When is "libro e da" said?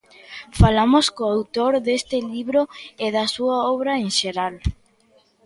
2.33-3.25